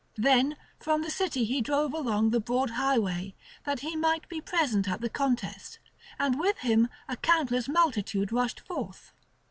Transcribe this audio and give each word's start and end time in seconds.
Then 0.17 0.57
from 0.79 1.03
the 1.03 1.11
city 1.11 1.45
he 1.45 1.61
drove 1.61 1.93
along 1.93 2.31
the 2.31 2.39
broad 2.39 2.71
highway, 2.71 3.35
that 3.65 3.81
he 3.81 3.95
might 3.95 4.27
be 4.27 4.41
present 4.41 4.89
at 4.89 4.99
the 4.99 5.11
contest; 5.11 5.77
and 6.17 6.39
with 6.39 6.57
him 6.57 6.87
a 7.07 7.15
countless 7.15 7.69
multitude 7.69 8.31
rushed 8.31 8.61
forth. 8.61 9.13